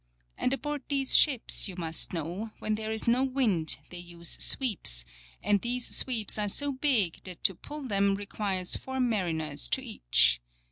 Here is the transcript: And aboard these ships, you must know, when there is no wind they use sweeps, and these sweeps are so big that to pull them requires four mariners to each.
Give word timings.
And 0.35 0.51
aboard 0.51 0.81
these 0.87 1.15
ships, 1.15 1.67
you 1.67 1.75
must 1.75 2.11
know, 2.11 2.49
when 2.57 2.73
there 2.73 2.91
is 2.91 3.07
no 3.07 3.23
wind 3.23 3.77
they 3.91 3.99
use 3.99 4.31
sweeps, 4.43 5.05
and 5.43 5.61
these 5.61 5.95
sweeps 5.95 6.39
are 6.39 6.49
so 6.49 6.71
big 6.71 7.23
that 7.25 7.43
to 7.43 7.53
pull 7.53 7.83
them 7.83 8.15
requires 8.15 8.75
four 8.75 8.99
mariners 8.99 9.67
to 9.67 9.81
each. 9.83 10.41